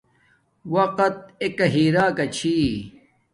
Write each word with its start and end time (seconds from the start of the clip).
وقت 0.75 1.15
ایک 1.41 1.57
ہیراک 1.73 2.17
چھا 2.35 2.57